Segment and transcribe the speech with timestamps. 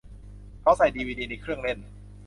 [0.61, 1.79] เขาใส่ดีวีดีในเครื่องเล่น